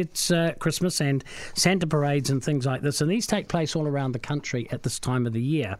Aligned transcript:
it's 0.00 0.30
uh, 0.30 0.54
Christmas 0.58 1.00
and 1.00 1.24
Santa 1.54 1.86
parades 1.86 2.30
and 2.30 2.42
things 2.42 2.66
like 2.66 2.82
this, 2.82 3.00
and 3.00 3.10
these 3.10 3.26
take 3.26 3.48
place 3.48 3.74
all 3.76 3.86
around 3.86 4.12
the 4.12 4.18
country 4.18 4.68
at 4.70 4.82
this 4.82 4.98
time 4.98 5.26
of 5.26 5.32
the 5.32 5.42
year. 5.42 5.76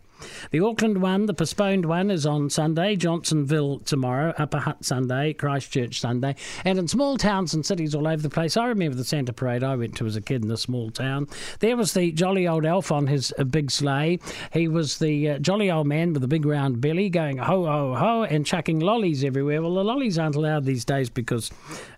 The 0.51 0.61
Auckland 0.61 1.01
one, 1.01 1.27
the 1.27 1.35
postponed 1.35 1.87
one, 1.87 2.11
is 2.11 2.27
on 2.27 2.51
Sunday, 2.51 2.97
Johnsonville 2.97 3.81
tomorrow, 3.81 4.35
Upper 4.39 4.59
Hutt 4.59 4.85
Sunday, 4.85 5.33
Christchurch 5.33 6.01
Sunday, 6.01 6.37
and 6.65 6.79
in 6.79 6.89
small 6.89 7.17
towns 7.17 7.55
and 7.55 7.65
cities 7.65 7.95
all 7.95 8.07
over 8.07 8.23
the 8.23 8.31
place. 8.31 8.57
I 8.57 8.67
remember 8.67 8.97
the 8.97 9.05
Santa 9.05 9.33
Parade 9.33 9.65
I 9.65 9.77
went 9.77 9.97
to 9.97 10.07
as 10.07 10.17
a 10.17 10.21
kid 10.21 10.45
in 10.45 10.51
a 10.51 10.57
small 10.57 10.91
town. 10.91 11.29
There 11.61 11.77
was 11.77 11.95
the 11.95 12.13
jolly 12.13 12.47
old 12.47 12.65
elf 12.65 12.93
on 12.93 13.07
his 13.07 13.33
uh, 13.39 13.45
big 13.45 13.71
sleigh. 13.71 14.19
He 14.53 14.69
was 14.69 14.99
the 14.99 15.31
uh, 15.31 15.39
jolly 15.39 15.71
old 15.71 15.87
man 15.87 16.13
with 16.13 16.23
the 16.23 16.29
big 16.29 16.45
round 16.45 16.81
belly 16.81 17.11
going 17.11 17.39
ho, 17.39 17.65
ho, 17.65 17.95
ho, 17.95 18.23
and 18.23 18.47
chucking 18.47 18.81
lollies 18.81 19.25
everywhere. 19.25 19.63
Well, 19.63 19.75
the 19.75 19.85
lollies 19.85 20.19
aren't 20.19 20.37
allowed 20.37 20.65
these 20.65 20.85
days 20.85 21.11
because 21.11 21.51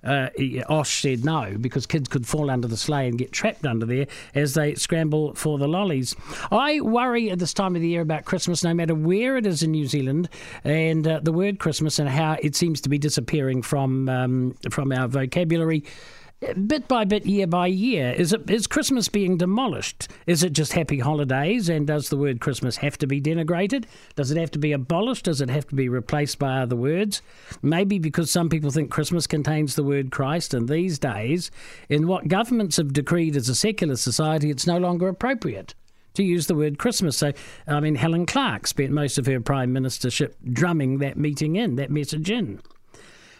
uh, 0.04 0.28
Osh 0.68 1.02
said 1.02 1.24
no, 1.24 1.56
because 1.60 1.86
kids 1.86 2.08
could 2.08 2.26
fall 2.26 2.50
under 2.50 2.68
the 2.68 2.76
sleigh 2.76 3.08
and 3.08 3.18
get 3.18 3.32
trapped 3.32 3.66
under 3.66 3.86
there 3.86 4.06
as 4.34 4.54
they 4.54 4.74
scramble 4.74 5.34
for 5.34 5.58
the 5.58 5.68
lollies. 5.68 6.16
I 6.50 6.80
worry 6.80 7.30
at 7.30 7.38
this 7.38 7.54
time 7.54 7.76
of 7.76 7.82
the 7.82 7.88
year 7.88 8.02
about 8.06 8.24
Christmas, 8.24 8.64
no 8.64 8.72
matter 8.72 8.94
where 8.94 9.36
it 9.36 9.46
is 9.46 9.62
in 9.62 9.72
New 9.72 9.86
Zealand, 9.86 10.28
and 10.64 11.06
uh, 11.06 11.20
the 11.22 11.32
word 11.32 11.58
Christmas 11.58 11.98
and 11.98 12.08
how 12.08 12.36
it 12.40 12.56
seems 12.56 12.80
to 12.82 12.88
be 12.88 12.98
disappearing 12.98 13.62
from 13.62 14.08
um, 14.08 14.54
from 14.70 14.92
our 14.92 15.08
vocabulary 15.08 15.84
bit 16.66 16.86
by 16.86 17.04
bit, 17.04 17.24
year 17.24 17.46
by 17.46 17.66
year? 17.66 18.12
Is 18.12 18.32
it 18.32 18.48
is 18.50 18.66
Christmas 18.66 19.08
being 19.08 19.36
demolished? 19.36 20.08
Is 20.26 20.42
it 20.42 20.52
just 20.52 20.72
happy 20.72 20.98
holidays? 20.98 21.68
And 21.68 21.86
does 21.86 22.08
the 22.08 22.16
word 22.16 22.40
Christmas 22.40 22.76
have 22.78 22.98
to 22.98 23.06
be 23.06 23.20
denigrated? 23.20 23.84
Does 24.14 24.30
it 24.30 24.38
have 24.38 24.50
to 24.52 24.58
be 24.58 24.72
abolished? 24.72 25.24
Does 25.24 25.40
it 25.40 25.48
have 25.48 25.66
to 25.68 25.74
be 25.74 25.88
replaced 25.88 26.38
by 26.38 26.60
other 26.60 26.76
words? 26.76 27.22
Maybe 27.62 27.98
because 27.98 28.30
some 28.30 28.48
people 28.48 28.70
think 28.70 28.90
Christmas 28.90 29.26
contains 29.26 29.74
the 29.74 29.84
word 29.84 30.10
Christ, 30.10 30.52
and 30.52 30.68
these 30.68 30.98
days, 30.98 31.50
in 31.88 32.06
what 32.06 32.28
governments 32.28 32.76
have 32.76 32.92
decreed 32.92 33.36
as 33.36 33.48
a 33.48 33.54
secular 33.54 33.96
society, 33.96 34.50
it's 34.50 34.66
no 34.66 34.78
longer 34.78 35.08
appropriate 35.08 35.74
to 36.16 36.24
use 36.24 36.46
the 36.46 36.54
word 36.54 36.78
Christmas. 36.78 37.16
So, 37.16 37.32
I 37.66 37.80
mean, 37.80 37.94
Helen 37.94 38.26
Clark 38.26 38.66
spent 38.66 38.90
most 38.90 39.18
of 39.18 39.26
her 39.26 39.40
prime 39.40 39.72
ministership 39.72 40.34
drumming 40.52 40.98
that 40.98 41.16
meeting 41.16 41.56
in, 41.56 41.76
that 41.76 41.90
message 41.90 42.30
in. 42.30 42.60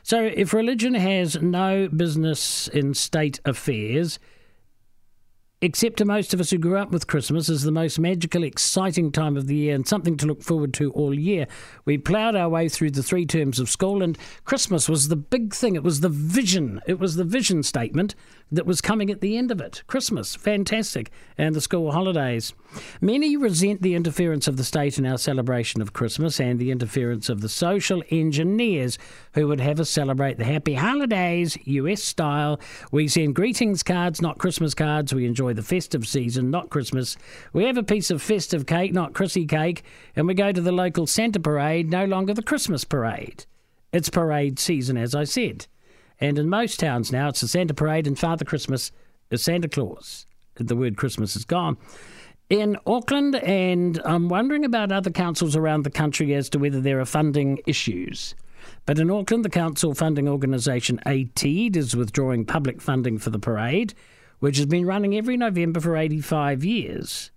So, 0.02 0.22
if 0.22 0.52
religion 0.52 0.94
has 0.94 1.41
no 1.42 1.88
business 1.88 2.69
in 2.69 2.94
state 2.94 3.41
affairs, 3.44 4.19
except 5.62 5.97
to 5.97 6.04
most 6.04 6.34
of 6.34 6.41
us 6.41 6.50
who 6.50 6.58
grew 6.58 6.77
up 6.77 6.91
with 6.91 7.06
Christmas 7.06 7.48
as 7.48 7.62
the 7.62 7.72
most 7.72 7.98
magical, 7.98 8.44
exciting 8.44 9.10
time 9.10 9.36
of 9.36 9.47
the 9.47 9.56
year 9.56 9.74
and 9.74 9.88
something 9.88 10.16
to 10.19 10.27
look 10.27 10.42
forward 10.42 10.74
to 10.74 10.92
all 10.92 11.14
year. 11.14 11.47
We 11.84 11.98
ploughed 11.98 12.36
our 12.36 12.48
way 12.48 12.69
through 12.69 12.91
the 12.91 13.02
three 13.02 13.24
terms 13.24 13.58
of 13.58 13.70
school, 13.70 14.02
and 14.02 14.19
Christmas 14.44 14.88
was 14.88 15.08
the 15.08 15.16
big 15.16 15.54
thing. 15.54 15.74
It 15.74 15.82
was 15.82 16.00
the 16.00 16.08
vision. 16.08 16.80
It 16.86 16.98
was 16.98 17.16
the 17.16 17.24
vision 17.24 17.62
statement 17.62 18.14
that 18.52 18.66
was 18.66 18.80
coming 18.80 19.11
at 19.11 19.20
the 19.20 19.36
end 19.36 19.50
of 19.50 19.61
it. 19.61 19.83
Christmas, 19.86 20.36
fantastic, 20.36 21.11
and 21.36 21.55
the 21.55 21.61
school 21.61 21.91
holidays. 21.91 22.55
Many 23.00 23.36
resent 23.36 23.83
the 23.83 23.94
interference 23.94 24.47
of 24.47 24.56
the 24.56 24.64
state 24.64 24.98
in 24.98 25.06
our 25.06 25.19
celebration 25.19 25.83
of 25.83 25.92
Christmas 25.92 26.38
and 26.38 26.58
the 26.58 26.70
interference 26.70 27.28
of 27.28 27.41
the 27.41 27.48
social 27.48 28.03
engineers 28.11 28.98
who 29.34 29.48
would 29.48 29.61
have 29.61 29.80
us 29.80 29.91
celebrate 29.91 30.38
the 30.38 30.44
happy 30.44 30.75
holidays, 30.75 31.58
US 31.66 32.03
style. 32.03 32.61
We 32.92 33.08
send 33.08 33.34
greetings 33.34 33.83
cards, 33.83 34.22
not 34.22 34.38
Christmas 34.38 34.75
cards. 34.75 35.12
We 35.12 35.27
enjoy 35.27 35.55
the 35.55 35.62
festive 35.62 36.06
season, 36.06 36.50
not 36.50 36.70
Christmas. 36.70 37.16
We 37.53 37.64
have 37.64 37.77
a 37.77 37.83
piece 37.83 38.10
of 38.10 38.22
festive 38.22 38.66
cake, 38.66 38.92
not 38.92 39.14
Chrissy 39.14 39.47
cake, 39.47 39.83
and 40.14 40.27
we 40.27 40.34
go 40.34 40.53
to 40.53 40.60
the 40.60 40.72
local 40.72 41.06
Santa 41.06 41.41
parade, 41.41 41.91
no 41.91 42.05
longer 42.05 42.34
the 42.34 42.42
Christmas 42.42 42.84
parade. 42.84 43.47
It's 43.92 44.10
parade 44.10 44.58
season, 44.58 44.97
as 44.97 45.14
I 45.14 45.25
said. 45.25 45.66
And 46.20 46.39
in 46.39 46.48
most 46.48 46.81
towns 46.81 47.12
now, 47.12 47.28
it's 47.28 47.41
the 47.41 47.48
Santa 47.48 47.75
Parade 47.75 48.06
and 48.06 48.19
Father 48.19 48.45
Christmas 48.45 48.91
is 49.31 49.42
Santa 49.42 49.69
Claus. 49.69 50.27
The 50.55 50.77
word 50.77 50.97
Christmas 50.97 51.36
is 51.36 51.45
gone. 51.45 51.77
In 52.48 52.77
Auckland, 52.86 53.36
and 53.36 54.00
I'm 54.05 54.28
wondering 54.28 54.64
about 54.64 54.92
other 54.92 55.11
councils 55.11 55.56
around 55.56 55.83
the 55.83 55.91
country 55.91 56.33
as 56.34 56.48
to 56.50 56.59
whether 56.59 56.81
there 56.81 57.00
are 57.00 57.04
funding 57.04 57.59
issues. 57.66 58.34
But 58.87 58.99
in 58.99 59.10
Auckland, 59.10 59.44
the 59.44 59.50
council 59.50 59.94
funding 59.94 60.28
organisation 60.28 61.00
ATEED 61.04 61.77
is 61.77 61.97
withdrawing 61.97 62.47
public 62.47 62.81
funding 62.81 63.19
for 63.19 63.31
the 63.31 63.38
parade, 63.38 63.94
which 64.38 64.56
has 64.59 64.66
been 64.66 64.87
running 64.87 65.16
every 65.16 65.37
November 65.37 65.81
for 65.81 65.97
85 65.97 66.65
years. 66.65 67.31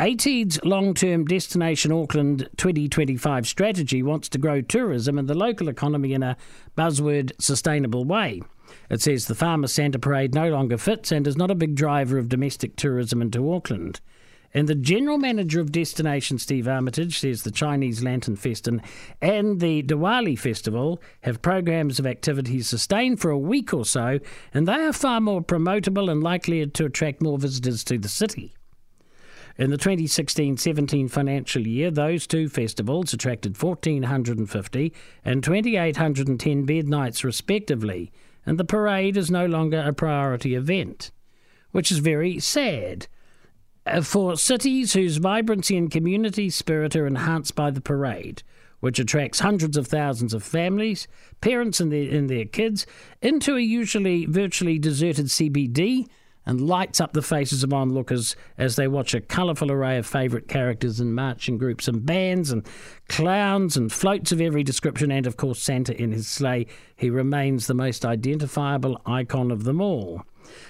ATEED's 0.00 0.60
long 0.64 0.94
term 0.94 1.24
Destination 1.24 1.90
Auckland 1.90 2.48
2025 2.56 3.48
strategy 3.48 4.00
wants 4.00 4.28
to 4.28 4.38
grow 4.38 4.60
tourism 4.60 5.18
and 5.18 5.26
the 5.26 5.34
local 5.34 5.68
economy 5.68 6.12
in 6.12 6.22
a 6.22 6.36
buzzword 6.76 7.32
sustainable 7.40 8.04
way. 8.04 8.40
It 8.90 9.02
says 9.02 9.26
the 9.26 9.34
Farmers 9.34 9.72
Santa 9.72 9.98
Parade 9.98 10.36
no 10.36 10.50
longer 10.50 10.78
fits 10.78 11.10
and 11.10 11.26
is 11.26 11.36
not 11.36 11.50
a 11.50 11.56
big 11.56 11.74
driver 11.74 12.16
of 12.16 12.28
domestic 12.28 12.76
tourism 12.76 13.20
into 13.20 13.52
Auckland. 13.52 14.00
And 14.54 14.68
the 14.68 14.76
general 14.76 15.18
manager 15.18 15.58
of 15.58 15.72
Destination, 15.72 16.38
Steve 16.38 16.68
Armitage, 16.68 17.18
says 17.18 17.42
the 17.42 17.50
Chinese 17.50 18.00
Lantern 18.00 18.36
Festival 18.36 18.80
and 19.20 19.58
the 19.58 19.82
Diwali 19.82 20.38
Festival 20.38 21.02
have 21.22 21.42
programs 21.42 21.98
of 21.98 22.06
activities 22.06 22.68
sustained 22.68 23.20
for 23.20 23.32
a 23.32 23.38
week 23.38 23.74
or 23.74 23.84
so, 23.84 24.20
and 24.54 24.68
they 24.68 24.84
are 24.84 24.92
far 24.92 25.20
more 25.20 25.42
promotable 25.42 26.08
and 26.08 26.22
likely 26.22 26.64
to 26.64 26.84
attract 26.84 27.20
more 27.20 27.36
visitors 27.36 27.82
to 27.82 27.98
the 27.98 28.08
city. 28.08 28.54
In 29.58 29.70
the 29.70 29.76
2016 29.76 30.56
17 30.56 31.08
financial 31.08 31.66
year, 31.66 31.90
those 31.90 32.28
two 32.28 32.48
festivals 32.48 33.12
attracted 33.12 33.60
1,450 33.60 34.92
and 35.24 35.42
2,810 35.42 36.64
bed 36.64 36.88
nights, 36.88 37.24
respectively, 37.24 38.12
and 38.46 38.56
the 38.56 38.64
parade 38.64 39.16
is 39.16 39.32
no 39.32 39.46
longer 39.46 39.80
a 39.80 39.92
priority 39.92 40.54
event, 40.54 41.10
which 41.72 41.90
is 41.90 41.98
very 41.98 42.38
sad. 42.38 43.08
Uh, 43.84 44.00
for 44.00 44.36
cities 44.36 44.92
whose 44.92 45.16
vibrancy 45.16 45.76
and 45.76 45.90
community 45.90 46.50
spirit 46.50 46.94
are 46.94 47.06
enhanced 47.06 47.56
by 47.56 47.70
the 47.70 47.80
parade, 47.80 48.44
which 48.78 49.00
attracts 49.00 49.40
hundreds 49.40 49.76
of 49.76 49.88
thousands 49.88 50.32
of 50.32 50.44
families, 50.44 51.08
parents 51.40 51.80
and 51.80 51.90
their, 51.90 52.08
and 52.14 52.30
their 52.30 52.44
kids, 52.44 52.86
into 53.20 53.56
a 53.56 53.60
usually 53.60 54.24
virtually 54.24 54.78
deserted 54.78 55.26
CBD 55.26 56.06
and 56.48 56.62
lights 56.62 56.98
up 56.98 57.12
the 57.12 57.20
faces 57.20 57.62
of 57.62 57.74
onlookers 57.74 58.34
as 58.56 58.74
they 58.74 58.88
watch 58.88 59.12
a 59.12 59.20
colourful 59.20 59.70
array 59.70 59.98
of 59.98 60.06
favourite 60.06 60.48
characters 60.48 60.98
and 60.98 61.14
marching 61.14 61.58
groups 61.58 61.86
and 61.86 62.06
bands 62.06 62.50
and 62.50 62.66
clowns 63.06 63.76
and 63.76 63.92
floats 63.92 64.32
of 64.32 64.40
every 64.40 64.62
description, 64.64 65.12
and 65.12 65.26
of 65.26 65.36
course 65.36 65.62
Santa 65.62 65.94
in 66.00 66.10
his 66.10 66.26
sleigh. 66.26 66.66
He 66.96 67.10
remains 67.10 67.66
the 67.66 67.74
most 67.74 68.06
identifiable 68.06 68.98
icon 69.04 69.50
of 69.50 69.64
them 69.64 69.82
all. 69.82 70.22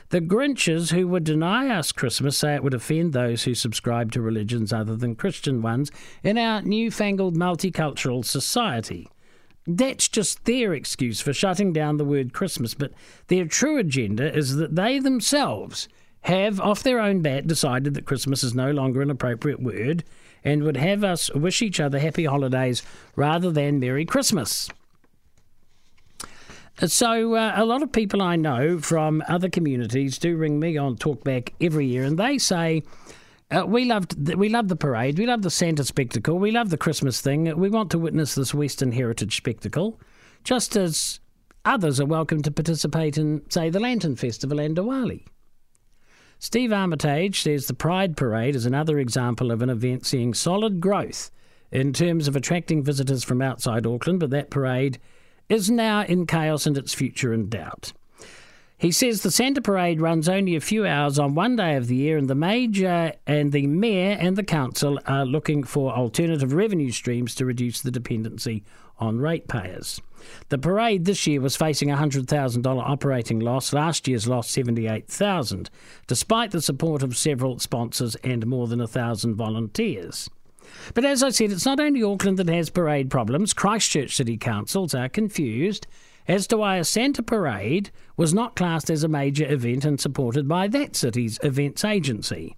The 0.09 0.21
Grinches 0.21 0.91
who 0.91 1.07
would 1.07 1.23
deny 1.23 1.69
us 1.69 1.93
Christmas 1.93 2.37
say 2.37 2.57
it 2.57 2.65
would 2.65 2.75
offend 2.75 3.13
those 3.13 3.45
who 3.45 3.55
subscribe 3.55 4.11
to 4.13 4.21
religions 4.21 4.73
other 4.73 4.97
than 4.97 5.15
Christian 5.15 5.63
ones 5.63 5.93
in 6.25 6.37
our 6.37 6.61
newfangled 6.61 7.37
multicultural 7.37 8.25
society. 8.25 9.09
That's 9.71 10.09
just 10.09 10.47
their 10.47 10.73
excuse 10.73 11.21
for 11.21 11.35
shutting 11.35 11.75
down 11.75 11.99
the 11.99 12.05
word 12.05 12.33
Christmas, 12.33 12.73
but 12.73 12.93
their 13.27 13.45
true 13.45 13.77
agenda 13.77 14.35
is 14.35 14.57
that 14.57 14.75
they 14.75 14.99
themselves 14.99 15.89
have, 16.23 16.59
off 16.59 16.83
their 16.83 16.99
own 16.99 17.21
bat, 17.21 17.47
decided 17.47 17.93
that 17.93 18.07
Christmas 18.07 18.43
is 18.43 18.55
no 18.55 18.71
longer 18.71 19.03
an 19.03 19.11
appropriate 19.11 19.61
word 19.61 20.05
and 20.43 20.63
would 20.63 20.79
have 20.79 21.05
us 21.05 21.31
wish 21.35 21.61
each 21.61 21.81
other 21.81 21.99
happy 21.99 22.25
holidays 22.25 22.83
rather 23.15 23.51
than 23.51 23.79
Merry 23.79 24.07
Christmas. 24.07 24.71
So, 26.87 27.35
uh, 27.35 27.53
a 27.55 27.67
lot 27.67 27.83
of 27.83 27.93
people 27.93 28.23
I 28.23 28.37
know 28.37 28.79
from 28.79 29.23
other 29.29 29.51
communities 29.51 30.17
do 30.17 30.35
ring 30.37 30.59
me 30.59 30.79
on 30.79 30.97
Talkback 30.97 31.51
every 31.61 31.87
year, 31.87 32.05
and 32.05 32.19
they 32.19 32.39
say 32.39 32.85
uh, 33.51 33.65
we 33.67 33.85
loved 33.85 34.35
we 34.35 34.49
love 34.49 34.69
the 34.69 34.77
parade. 34.77 35.19
We 35.19 35.27
love 35.27 35.43
the 35.43 35.51
Santa 35.51 35.85
spectacle. 35.85 36.39
We 36.39 36.51
love 36.51 36.71
the 36.71 36.77
Christmas 36.77 37.21
thing. 37.21 37.57
We 37.59 37.71
want 37.71 37.91
to 37.93 37.99
witness 37.99 38.35
this 38.35 38.53
Western 38.53 38.93
heritage 38.93 39.37
spectacle, 39.37 40.01
just 40.45 40.77
as 40.77 41.21
others 41.65 42.01
are 42.01 42.07
welcome 42.07 42.43
to 42.43 42.51
participate 42.51 43.17
in, 43.17 43.43
say, 43.49 43.71
the 43.71 43.81
Lantern 43.81 44.17
Festival 44.17 44.59
and 44.59 44.77
Diwali. 44.77 45.25
Steve 46.39 46.73
Armitage 46.73 47.43
says 47.43 47.67
the 47.67 47.75
Pride 47.75 48.17
Parade 48.17 48.55
is 48.55 48.65
another 48.67 48.99
example 48.99 49.51
of 49.51 49.61
an 49.61 49.71
event 49.71 50.07
seeing 50.07 50.35
solid 50.35 50.81
growth 50.81 51.31
in 51.73 51.93
terms 51.93 52.29
of 52.29 52.37
attracting 52.37 52.83
visitors 52.83 53.25
from 53.25 53.43
outside 53.43 53.87
Auckland, 53.87 54.21
but 54.21 54.31
that 54.31 54.51
parade 54.51 54.99
is 55.49 55.71
now 55.71 56.03
in 56.03 56.27
chaos 56.27 56.67
and 56.67 56.79
its 56.79 56.95
future 56.95 57.33
in 57.33 57.49
doubt. 57.49 57.93
He 58.81 58.93
says 58.93 59.23
the 59.23 59.33
Santa 59.33 59.61
Parade 59.61 60.01
runs 60.01 60.29
only 60.29 60.55
a 60.55 60.61
few 60.61 60.87
hours 60.87 61.19
on 61.19 61.35
one 61.35 61.57
day 61.57 61.75
of 61.75 61.89
the 61.89 61.97
year, 61.97 62.17
and 62.17 62.31
the 62.31 62.37
Major 62.37 63.13
and 63.27 63.51
the 63.51 63.67
Mayor 63.67 64.17
and 64.21 64.37
the 64.37 64.45
Council 64.45 65.01
are 65.05 65.27
looking 65.27 65.65
for 65.65 65.93
alternative 65.93 66.53
revenue 66.53 66.93
streams 66.93 67.35
to 67.35 67.45
reduce 67.45 67.81
the 67.81 67.91
dependency 67.91 68.63
on 69.01 69.19
ratepayers. 69.19 70.01
The 70.49 70.59
parade 70.59 71.07
this 71.07 71.27
year 71.27 71.41
was 71.41 71.57
facing 71.57 71.91
a 71.91 71.97
$100,000 71.97 72.67
operating 72.89 73.41
loss. 73.41 73.73
Last 73.73 74.07
year's 74.07 74.29
loss, 74.29 74.49
78000 74.51 75.71
despite 76.07 76.53
the 76.53 76.63
support 76.63 77.03
of 77.03 77.17
several 77.17 77.59
sponsors 77.59 78.15
and 78.17 78.47
more 78.47 78.69
than 78.69 78.81
a 78.81 78.87
thousand 78.87 79.35
volunteers. 79.35 80.31
But 80.95 81.05
as 81.05 81.25
I 81.25 81.31
said, 81.31 81.51
it's 81.51 81.67
not 81.67 81.81
only 81.81 82.03
Auckland 82.03 82.39
that 82.39 82.49
has 82.49 82.71
parade 82.71 83.11
problems. 83.11 83.53
Christchurch 83.53 84.15
City 84.15 84.37
Councils 84.37 84.95
are 84.95 85.09
confused 85.09 85.89
as 86.29 86.47
to 86.47 86.59
why 86.59 86.77
a 86.77 86.85
Santa 86.85 87.23
parade 87.23 87.91
was 88.17 88.35
not 88.35 88.55
classed 88.55 88.91
as 88.91 89.03
a 89.03 89.09
major 89.09 89.51
event 89.51 89.85
and 89.85 89.99
supported 89.99 90.47
by 90.47 90.69
that 90.69 90.95
city's 90.95 91.39
events 91.43 91.85
agency. 91.85 92.57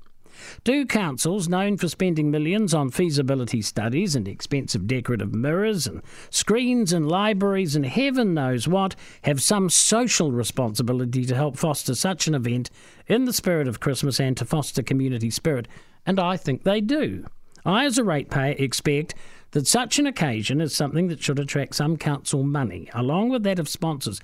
Do 0.64 0.87
councils, 0.87 1.49
known 1.49 1.76
for 1.76 1.88
spending 1.88 2.31
millions 2.31 2.75
on 2.75 2.90
feasibility 2.90 3.62
studies 3.62 4.17
and 4.17 4.26
expensive 4.26 4.87
decorative 4.87 5.34
mirrors 5.34 5.87
and 5.87 6.02
screens 6.31 6.93
and 6.93 7.08
libraries 7.08 7.76
and 7.76 7.87
heaven 7.87 8.34
knows 8.34 8.67
what, 8.67 8.96
have 9.22 9.43
some 9.43 9.69
social 9.69 10.32
responsibility 10.32 11.25
to 11.26 11.34
help 11.34 11.56
foster 11.56 11.94
such 11.94 12.26
an 12.26 12.34
event 12.34 12.70
in 13.06 13.26
the 13.26 13.32
spirit 13.32 13.69
of 13.69 13.81
Christmas 13.81 14.19
and 14.19 14.37
to 14.38 14.44
foster 14.44 14.82
community 14.82 15.31
spirit? 15.31 15.69
And 16.06 16.19
I 16.19 16.37
think 16.37 16.64
they 16.64 16.81
do. 16.81 17.26
I, 17.64 17.84
as 17.84 17.99
a 17.99 18.05
ratepayer, 18.05 18.55
expect 18.58 19.14
that 19.52 19.67
such 19.67 19.99
an 19.99 20.06
occasion 20.06 20.61
is 20.61 20.75
something 20.75 21.08
that 21.08 21.23
should 21.23 21.38
attract 21.38 21.75
some 21.75 21.97
council 21.97 22.43
money, 22.43 22.88
along 22.94 23.31
with 23.31 23.43
that 23.43 23.58
of 23.58 23.69
sponsors. 23.69 24.20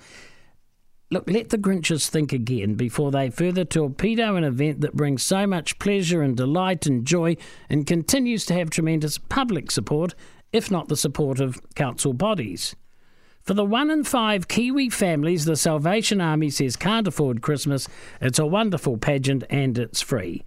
Look, 1.09 1.29
let 1.29 1.49
the 1.49 1.57
Grinches 1.57 2.09
think 2.09 2.33
again 2.33 2.75
before 2.75 3.11
they 3.11 3.29
further 3.29 3.63
torpedo 3.63 4.35
an 4.35 4.43
event 4.43 4.81
that 4.81 4.95
brings 4.95 5.23
so 5.23 5.47
much 5.47 5.79
pleasure 5.79 6.21
and 6.21 6.35
delight 6.35 6.85
and 6.85 7.05
joy 7.05 7.37
and 7.69 7.87
continues 7.87 8.45
to 8.47 8.53
have 8.53 8.69
tremendous 8.69 9.17
public 9.17 9.71
support, 9.71 10.15
if 10.51 10.69
not 10.69 10.89
the 10.89 10.97
support 10.97 11.39
of 11.39 11.61
council 11.75 12.11
bodies. 12.13 12.75
For 13.41 13.53
the 13.53 13.63
one 13.63 13.89
in 13.89 14.03
five 14.03 14.49
Kiwi 14.49 14.89
families 14.89 15.45
the 15.45 15.55
Salvation 15.55 16.19
Army 16.19 16.49
says 16.49 16.75
can't 16.75 17.07
afford 17.07 17.41
Christmas, 17.41 17.87
it's 18.19 18.39
a 18.39 18.45
wonderful 18.45 18.97
pageant 18.97 19.45
and 19.49 19.77
it's 19.77 20.01
free. 20.01 20.43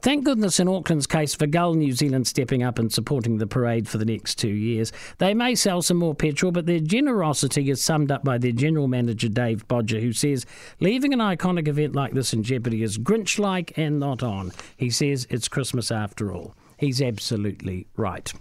Thank 0.00 0.24
goodness 0.24 0.58
in 0.58 0.68
Auckland's 0.68 1.06
case 1.06 1.34
for 1.34 1.46
Gull 1.46 1.74
New 1.74 1.92
Zealand 1.92 2.26
stepping 2.26 2.62
up 2.62 2.78
and 2.78 2.92
supporting 2.92 3.38
the 3.38 3.46
parade 3.46 3.86
for 3.88 3.98
the 3.98 4.04
next 4.04 4.36
two 4.36 4.48
years. 4.48 4.90
They 5.18 5.34
may 5.34 5.54
sell 5.54 5.82
some 5.82 5.98
more 5.98 6.14
petrol, 6.14 6.50
but 6.50 6.66
their 6.66 6.80
generosity 6.80 7.70
is 7.70 7.84
summed 7.84 8.10
up 8.10 8.24
by 8.24 8.38
their 8.38 8.52
general 8.52 8.88
manager 8.88 9.28
Dave 9.28 9.68
Bodger, 9.68 10.00
who 10.00 10.12
says 10.12 10.46
leaving 10.80 11.12
an 11.12 11.20
iconic 11.20 11.68
event 11.68 11.94
like 11.94 12.14
this 12.14 12.32
in 12.32 12.42
jeopardy 12.42 12.82
is 12.82 12.98
Grinch 12.98 13.38
like 13.38 13.76
and 13.76 14.00
not 14.00 14.22
on. 14.22 14.52
He 14.76 14.90
says 14.90 15.26
it's 15.30 15.46
Christmas 15.46 15.90
after 15.90 16.32
all. 16.32 16.54
He's 16.78 17.00
absolutely 17.00 17.86
right. 17.96 18.32